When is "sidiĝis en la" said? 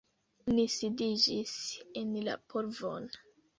0.75-2.37